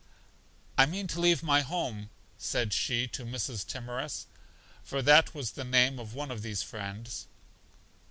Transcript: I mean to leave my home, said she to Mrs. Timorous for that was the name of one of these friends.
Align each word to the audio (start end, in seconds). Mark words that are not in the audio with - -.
I 0.79 0.87
mean 0.87 1.05
to 1.09 1.19
leave 1.19 1.43
my 1.43 1.61
home, 1.61 2.09
said 2.35 2.73
she 2.73 3.05
to 3.09 3.23
Mrs. 3.23 3.63
Timorous 3.67 4.25
for 4.81 5.03
that 5.03 5.35
was 5.35 5.51
the 5.51 5.63
name 5.63 5.99
of 5.99 6.15
one 6.15 6.31
of 6.31 6.41
these 6.41 6.63
friends. 6.63 7.27